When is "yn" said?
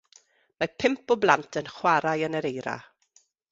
1.63-1.71, 2.31-2.41